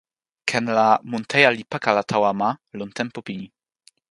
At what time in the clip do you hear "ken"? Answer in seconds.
0.51-0.65